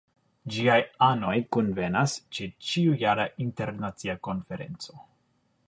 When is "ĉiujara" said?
2.69-3.27